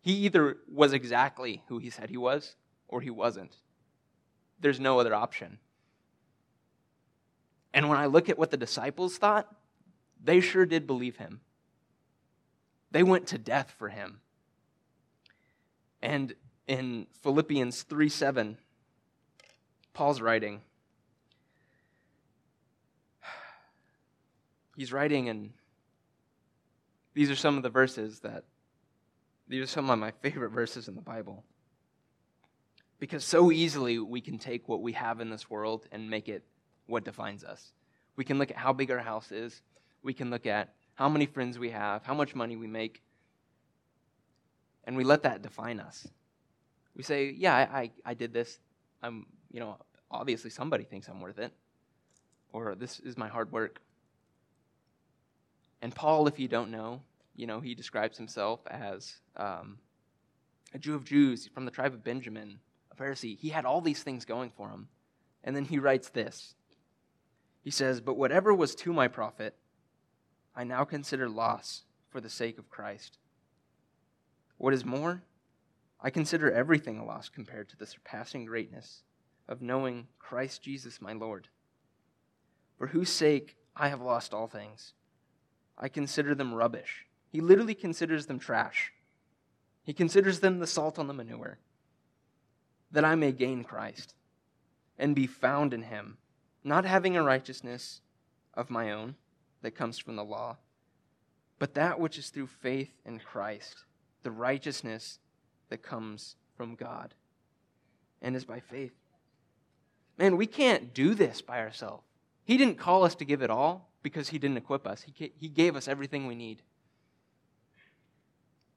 [0.00, 2.56] He either was exactly who he said he was,
[2.88, 3.56] or he wasn't.
[4.60, 5.58] There's no other option.
[7.74, 9.54] And when I look at what the disciples thought,
[10.22, 11.40] they sure did believe him.
[12.90, 14.20] They went to death for him.
[16.02, 16.34] And
[16.66, 18.58] in Philippians 3 7,
[19.94, 20.60] Paul's writing.
[24.76, 25.52] He's writing and
[27.14, 28.44] these are some of the verses that,
[29.46, 31.44] these are some of my favorite verses in the Bible.
[32.98, 36.44] Because so easily we can take what we have in this world and make it
[36.86, 37.72] what defines us.
[38.16, 39.62] We can look at how big our house is,
[40.02, 43.02] we can look at how many friends we have, how much money we make,
[44.84, 46.06] and we let that define us.
[46.94, 48.58] We say, yeah, I, I, I did this.
[49.02, 49.78] I'm, you know,
[50.10, 51.52] obviously somebody thinks I'm worth it.
[52.52, 53.80] Or this is my hard work.
[55.80, 57.00] And Paul, if you don't know,
[57.34, 59.78] you know, he describes himself as um,
[60.74, 62.58] a Jew of Jews from the tribe of Benjamin,
[62.90, 63.38] a Pharisee.
[63.38, 64.88] He had all these things going for him.
[65.44, 66.54] And then he writes this
[67.62, 69.54] He says, But whatever was to my profit,
[70.54, 73.18] I now consider loss for the sake of Christ.
[74.58, 75.22] What is more,
[76.00, 79.02] I consider everything a loss compared to the surpassing greatness
[79.48, 81.48] of knowing Christ Jesus my Lord,
[82.76, 84.94] for whose sake I have lost all things.
[85.78, 87.06] I consider them rubbish.
[87.28, 88.92] He literally considers them trash.
[89.84, 91.58] He considers them the salt on the manure,
[92.90, 94.14] that I may gain Christ
[94.98, 96.18] and be found in him,
[96.64, 98.00] not having a righteousness
[98.54, 99.16] of my own
[99.62, 100.58] that comes from the law,
[101.58, 103.84] but that which is through faith in Christ,
[104.22, 105.18] the righteousness
[105.68, 107.14] that comes from God
[108.20, 108.92] and is by faith.
[110.18, 112.04] Man, we can't do this by ourselves.
[112.44, 115.02] He didn't call us to give it all because he didn't equip us.
[115.02, 116.62] He, he gave us everything we need.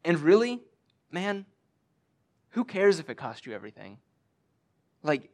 [0.03, 0.61] And really,
[1.11, 1.45] man,
[2.51, 3.97] who cares if it cost you everything?
[5.03, 5.29] Like,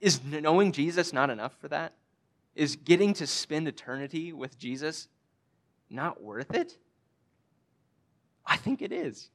[0.00, 1.94] is knowing Jesus not enough for that?
[2.54, 5.08] Is getting to spend eternity with Jesus
[5.90, 6.78] not worth it?
[8.46, 9.30] I think it is.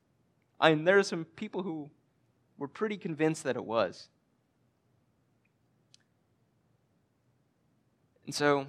[0.59, 1.89] I mean, there are some people who
[2.57, 4.09] were pretty convinced that it was.
[8.25, 8.67] And so,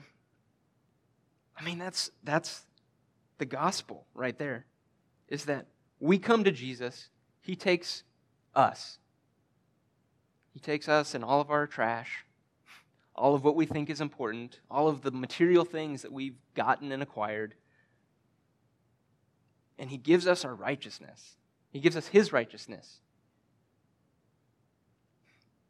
[1.58, 2.62] I mean, that's, that's
[3.38, 4.64] the gospel right there,
[5.28, 5.66] is that
[5.98, 7.10] we come to Jesus,
[7.42, 8.04] He takes
[8.54, 8.99] us.
[10.52, 12.24] He takes us and all of our trash,
[13.14, 16.92] all of what we think is important, all of the material things that we've gotten
[16.92, 17.54] and acquired,
[19.78, 21.36] and He gives us our righteousness.
[21.70, 22.98] He gives us His righteousness.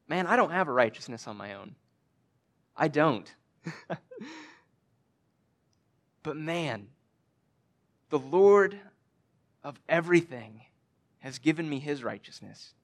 [0.09, 1.77] Man, I don't have a righteousness on my own.
[2.77, 3.33] I don't.
[6.23, 6.89] but man,
[8.09, 8.81] the Lord
[9.63, 10.63] of everything
[11.21, 12.75] has given me his righteousness.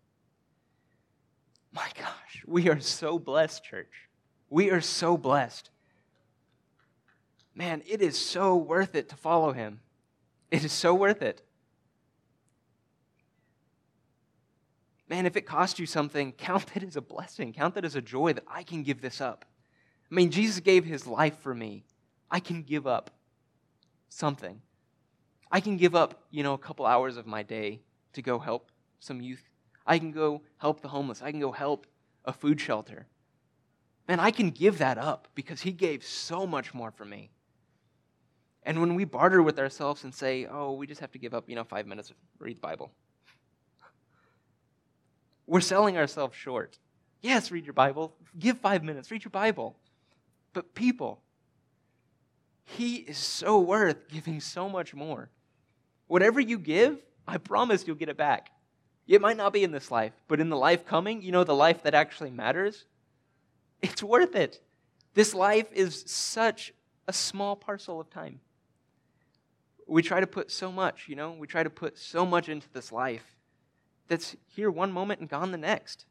[1.77, 4.09] My gosh, we are so blessed, church.
[4.49, 5.69] We are so blessed.
[7.55, 9.81] Man, it is so worth it to follow him.
[10.51, 11.43] It is so worth it.
[15.07, 17.53] Man, if it cost you something, count it as a blessing.
[17.53, 19.45] Count it as a joy that I can give this up.
[20.11, 21.85] I mean, Jesus gave his life for me.
[22.31, 23.11] I can give up
[24.09, 24.63] something.
[25.53, 27.83] I can give up, you know, a couple hours of my day
[28.15, 29.43] to go help some youth.
[29.87, 31.23] I can go help the homeless.
[31.23, 31.87] I can go help
[32.25, 33.07] a food shelter.
[34.09, 37.31] Man, I can give that up because he gave so much more for me.
[38.63, 41.49] And when we barter with ourselves and say, oh, we just have to give up,
[41.49, 42.91] you know, five minutes, read the Bible,
[45.47, 46.79] we're selling ourselves short.
[47.21, 48.15] Yes, read your Bible.
[48.39, 49.77] Give five minutes, read your Bible.
[50.53, 51.23] But people,
[52.65, 55.31] he is so worth giving so much more.
[56.09, 58.51] Whatever you give, I promise you'll get it back.
[59.07, 61.55] It might not be in this life, but in the life coming, you know, the
[61.55, 62.85] life that actually matters,
[63.81, 64.61] it's worth it.
[65.15, 66.75] This life is such
[67.07, 68.41] a small parcel of time.
[69.87, 72.67] We try to put so much, you know, we try to put so much into
[72.73, 73.37] this life
[74.09, 76.07] that's here one moment and gone the next.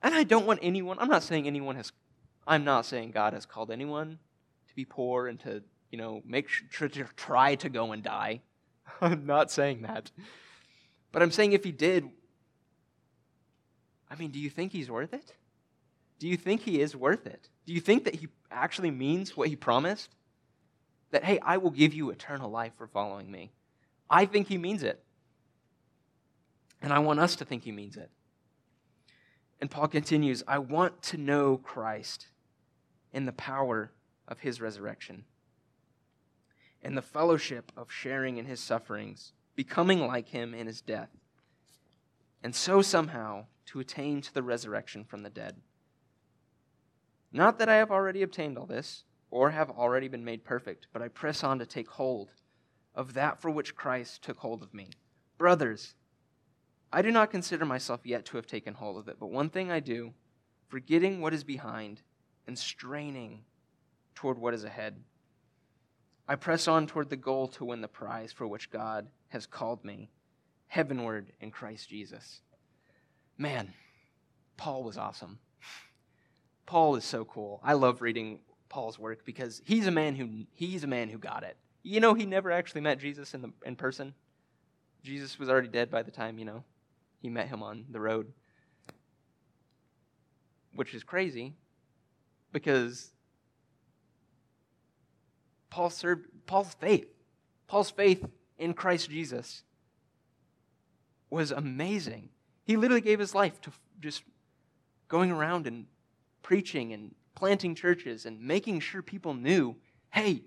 [0.00, 1.92] And I don't want anyone, I'm not saying anyone has
[2.46, 4.18] I'm not saying God has called anyone
[4.68, 8.40] to be poor and to, you know, make sure to try to go and die.
[9.00, 10.10] I'm not saying that.
[11.12, 12.08] But I'm saying if he did,
[14.10, 15.34] I mean, do you think he's worth it?
[16.18, 17.48] Do you think he is worth it?
[17.66, 20.10] Do you think that he actually means what he promised?
[21.10, 23.52] That, hey, I will give you eternal life for following me.
[24.08, 25.02] I think he means it.
[26.80, 28.10] And I want us to think he means it.
[29.60, 32.26] And Paul continues I want to know Christ
[33.12, 33.92] in the power
[34.26, 35.24] of his resurrection
[36.82, 41.10] and the fellowship of sharing in his sufferings, becoming like him in his death,
[42.42, 45.56] and so somehow to attain to the resurrection from the dead.
[47.32, 51.00] Not that I have already obtained all this, or have already been made perfect, but
[51.00, 52.30] I press on to take hold
[52.94, 54.90] of that for which Christ took hold of me.
[55.38, 55.94] Brothers,
[56.92, 59.70] I do not consider myself yet to have taken hold of it, but one thing
[59.70, 60.12] I do,
[60.68, 62.02] forgetting what is behind
[62.46, 63.44] and straining
[64.14, 64.96] toward what is ahead.
[66.28, 69.82] I press on toward the goal to win the prize for which God has called
[69.82, 70.10] me
[70.66, 72.42] heavenward in Christ Jesus.
[73.38, 73.72] Man,
[74.58, 75.38] Paul was awesome.
[76.66, 77.58] Paul is so cool.
[77.64, 81.44] I love reading Paul's work because he's a man who he's a man who got
[81.44, 81.56] it.
[81.82, 84.12] You know, he never actually met Jesus in the in person.
[85.02, 86.62] Jesus was already dead by the time, you know,
[87.18, 88.32] he met him on the road.
[90.74, 91.54] Which is crazy
[92.52, 93.12] because
[95.70, 97.08] Paul served Paul's faith.
[97.66, 98.26] Paul's faith
[98.62, 99.62] in Christ Jesus
[101.30, 102.28] was amazing.
[102.64, 104.22] He literally gave his life to just
[105.08, 105.86] going around and
[106.42, 109.76] preaching and planting churches and making sure people knew
[110.10, 110.42] hey,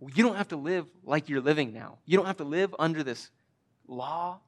[0.00, 1.98] you don't have to live like you're living now.
[2.04, 3.30] You don't have to live under this
[3.86, 4.40] law.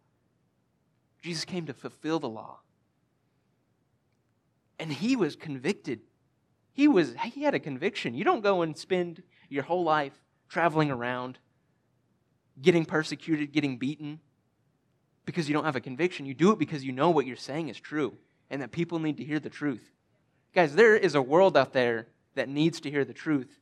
[1.22, 2.58] Jesus came to fulfill the law.
[4.80, 6.00] And he was convicted
[6.78, 8.14] he was he had a conviction.
[8.14, 10.12] You don't go and spend your whole life
[10.48, 11.40] traveling around,
[12.60, 14.20] getting persecuted, getting beaten
[15.24, 16.26] because you don't have a conviction.
[16.26, 18.16] You do it because you know what you're saying is true
[18.50, 19.90] and that people need to hear the truth.
[20.54, 23.58] Guys, there is a world out there that needs to hear the truth.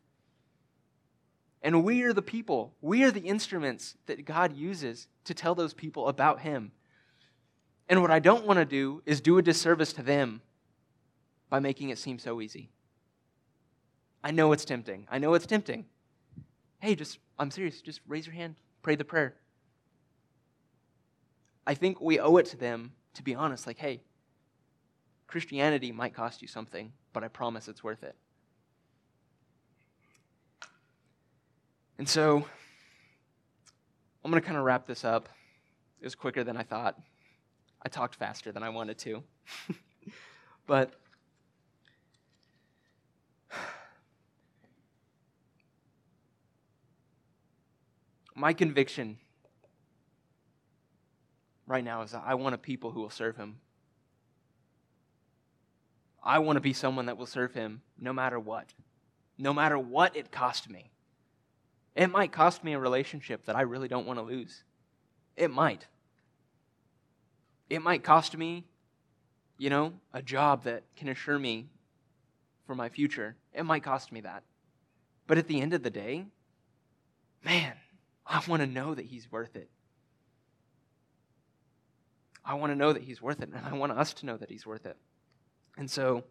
[1.63, 5.75] And we are the people, we are the instruments that God uses to tell those
[5.75, 6.71] people about Him.
[7.89, 10.43] And what I don't want to do is do a disservice to them
[11.49, 12.71] by making it seem so easy.
[14.23, 15.07] I know it's tempting.
[15.11, 15.87] I know it's tempting.
[16.81, 17.81] Hey, just, I'm serious.
[17.81, 18.57] Just raise your hand,
[18.87, 19.35] pray the prayer.
[21.67, 24.01] I think we owe it to them to be honest, like, hey,
[25.27, 28.15] Christianity might cost you something, but I promise it's worth it.
[31.99, 32.45] And so,
[34.25, 35.29] I'm going to kind of wrap this up.
[36.01, 36.97] It was quicker than I thought.
[37.83, 39.25] I talked faster than I wanted to.
[40.69, 40.93] but
[48.37, 49.17] my conviction
[51.67, 53.57] right now is that I want a people who will serve him.
[56.23, 58.75] I want to be someone that will serve him no matter what,
[59.39, 60.91] no matter what it cost me.
[61.95, 64.65] It might cost me a relationship that I really don't want to lose.
[65.37, 65.87] It might.
[67.71, 68.65] It might cost me,
[69.57, 71.69] you know, a job that can assure me
[72.67, 73.37] for my future.
[73.55, 74.43] It might cost me that.
[75.27, 76.27] But at the end of the day,
[77.43, 77.75] man,
[78.29, 79.71] I want to know that He's worth it.
[82.45, 84.51] I want to know that He's worth it, and I want us to know that
[84.51, 84.97] He's worth it.
[85.77, 86.25] And so,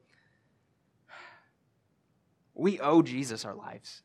[2.54, 4.02] we owe Jesus our lives.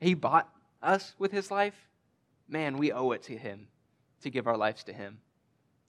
[0.00, 0.48] He bought
[0.82, 1.88] us with His life.
[2.48, 3.68] Man, we owe it to Him
[4.22, 5.18] to give our lives to Him,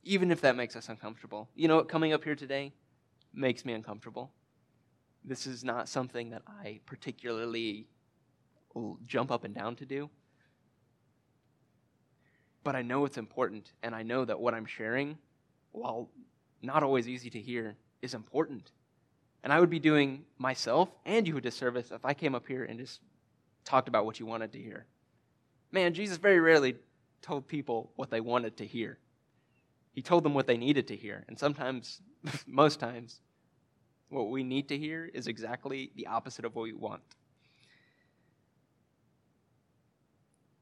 [0.04, 1.50] even if that makes us uncomfortable.
[1.56, 1.90] You know what?
[1.90, 2.74] Coming up here today
[3.34, 4.32] makes me uncomfortable.
[5.24, 7.88] This is not something that I particularly
[9.06, 10.10] jump up and down to do.
[12.68, 15.18] But I know it's important, and I know that what I'm sharing,
[15.72, 16.10] while
[16.62, 18.72] not always easy to hear, is important.
[19.42, 22.66] And I would be doing myself and you a disservice if I came up here
[22.66, 23.00] and just
[23.64, 24.86] talked about what you wanted to hear.
[25.72, 26.76] Man, Jesus very rarely
[27.22, 28.98] told people what they wanted to hear.
[29.94, 31.24] He told them what they needed to hear.
[31.30, 32.02] And sometimes,
[32.46, 33.22] most times,
[34.10, 37.02] what we need to hear is exactly the opposite of what we want.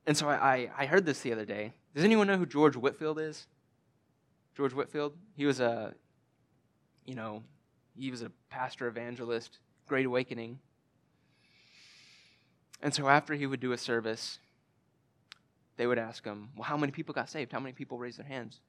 [0.05, 1.73] And so I, I heard this the other day.
[1.95, 3.47] Does anyone know who George Whitefield is?
[4.55, 5.13] George Whitefield?
[5.35, 5.93] He was a,
[7.05, 7.41] you know,
[7.97, 10.59] he was a pastor evangelist, Great Awakening.
[12.81, 14.39] And so after he would do a service,
[15.77, 17.51] they would ask him, Well, how many people got saved?
[17.51, 18.59] How many people raised their hands?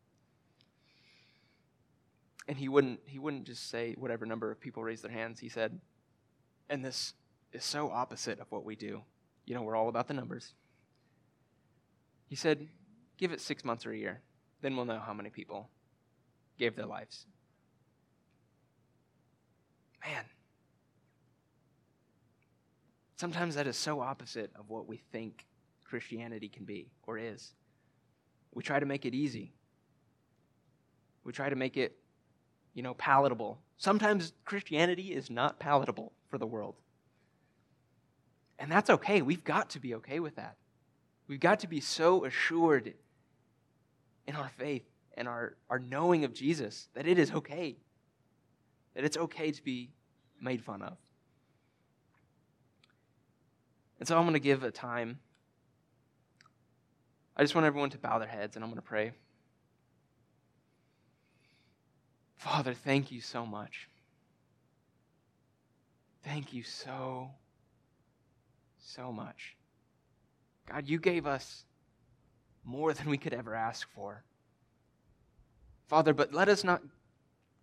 [2.49, 5.41] And he wouldn't he wouldn't just say whatever number of people raised their hands.
[5.41, 5.81] He said,
[6.69, 7.15] and this
[7.53, 9.03] is so opposite of what we do.
[9.47, 10.53] You know, we're all about the numbers.
[12.29, 12.69] He said,
[13.19, 14.21] Give it six months or a year.
[14.61, 15.71] Then we'll know how many people
[16.59, 17.27] gave their lives.
[20.05, 20.25] Man.
[23.17, 25.47] Sometimes that is so opposite of what we think
[25.85, 27.53] Christianity can be or is.
[28.53, 29.53] We try to make it easy.
[31.25, 31.97] We try to make it,
[32.75, 33.59] you know, palatable.
[33.79, 36.77] Sometimes Christianity is not palatable for the world.
[38.59, 39.23] And that's okay.
[39.23, 40.57] We've got to be okay with that.
[41.27, 42.95] We've got to be so assured
[44.27, 44.83] in our faith
[45.17, 47.77] and our, our knowing of Jesus that it is okay.
[48.95, 49.91] That it's okay to be
[50.41, 50.97] made fun of.
[53.99, 55.19] And so I'm going to give a time.
[57.37, 59.13] I just want everyone to bow their heads and I'm going to pray.
[62.37, 63.89] Father, thank you so much.
[66.23, 67.31] Thank you so,
[68.79, 69.57] so much.
[70.71, 71.65] God, you gave us
[72.67, 74.23] more than we could ever ask for.
[75.87, 76.83] Father, but let us not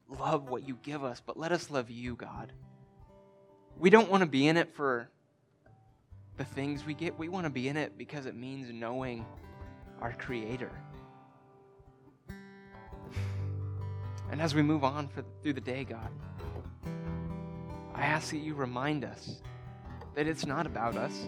[0.08, 2.54] love what you give us, but let us love you, God.
[3.78, 5.10] We don't want to be in it for
[6.38, 7.20] the things we get.
[7.20, 9.26] We want to be in it because it means knowing
[10.02, 10.72] our Creator.
[14.32, 16.10] And as we move on for, through the day, God,
[17.94, 19.42] I ask that you remind us
[20.16, 21.28] that it's not about us.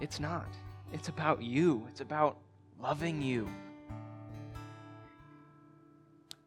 [0.00, 0.48] It's not.
[0.92, 1.86] It's about you.
[1.90, 2.38] It's about
[2.80, 3.48] loving you.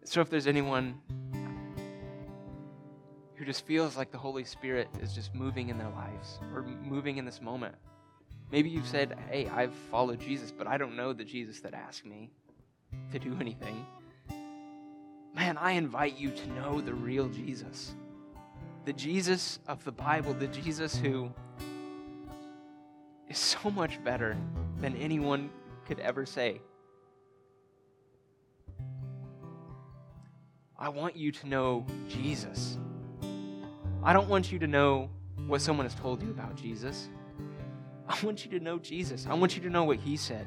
[0.04, 1.00] So if there's anyone
[3.36, 7.18] who just feels like the Holy Spirit is just moving in their lives or moving
[7.18, 7.76] in this moment,
[8.52, 12.06] maybe you've said, Hey, I've followed Jesus, but I don't know the Jesus that asked
[12.06, 12.32] me
[13.12, 13.86] to do anything.
[15.34, 17.94] Man, I invite you to know the real Jesus.
[18.86, 21.32] The Jesus of the Bible, the Jesus who
[23.32, 24.36] is so much better
[24.82, 25.50] than anyone
[25.88, 26.62] could ever say.
[30.78, 32.78] I want you to know Jesus.
[34.04, 35.10] I don't want you to know
[35.48, 37.08] what someone has told you about Jesus.
[38.06, 39.26] I want you to know Jesus.
[39.30, 40.46] I want you to know what he said.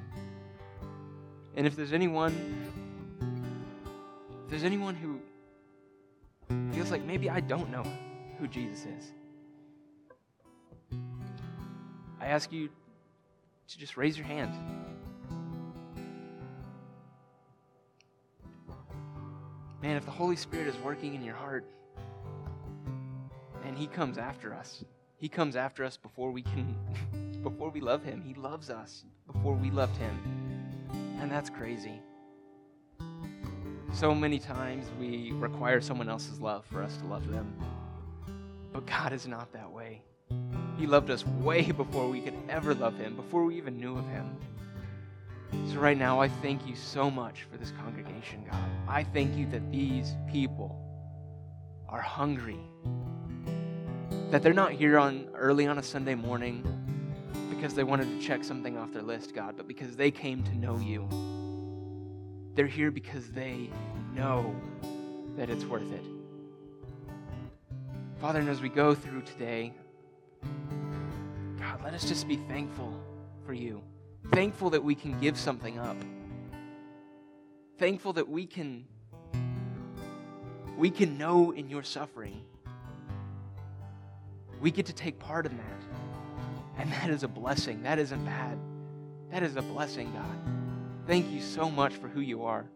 [1.56, 2.34] And if there's anyone
[4.44, 5.20] if there's anyone who
[6.72, 7.84] feels like maybe I don't know
[8.38, 9.12] who Jesus is,
[12.24, 12.70] I ask you
[13.68, 14.50] to just raise your hand.
[19.82, 21.66] Man, if the Holy Spirit is working in your heart,
[23.66, 24.84] and He comes after us.
[25.18, 26.74] He comes after us before we can,
[27.42, 28.22] before we love Him.
[28.22, 30.18] He loves us before we loved Him.
[31.20, 32.00] And that's crazy.
[33.92, 37.54] So many times we require someone else's love for us to love them.
[38.72, 40.00] But God is not that way.
[40.76, 44.06] He loved us way before we could ever love Him, before we even knew of
[44.08, 44.36] Him.
[45.70, 48.68] So, right now, I thank you so much for this congregation, God.
[48.88, 50.80] I thank you that these people
[51.88, 52.58] are hungry,
[54.30, 56.64] that they're not here on early on a Sunday morning
[57.50, 60.56] because they wanted to check something off their list, God, but because they came to
[60.56, 61.08] know you.
[62.54, 63.70] They're here because they
[64.14, 64.54] know
[65.36, 66.04] that it's worth it.
[68.20, 69.72] Father, and as we go through today,
[71.74, 72.92] God, let us just be thankful
[73.44, 73.82] for you.
[74.32, 75.96] Thankful that we can give something up.
[77.78, 78.84] Thankful that we can
[80.76, 82.44] we can know in your suffering.
[84.60, 85.82] We get to take part in that.
[86.78, 87.82] And that is a blessing.
[87.82, 88.56] That isn't bad.
[89.32, 90.38] That is a blessing, God.
[91.08, 92.66] Thank you so much for who you are.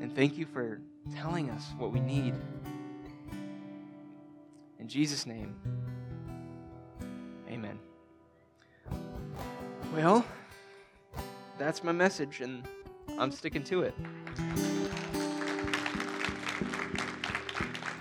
[0.00, 0.80] And thank you for
[1.14, 2.34] telling us what we need.
[4.82, 5.54] In Jesus' name,
[7.48, 7.78] amen.
[9.94, 10.24] Well,
[11.56, 12.66] that's my message, and
[13.16, 13.94] I'm sticking to it.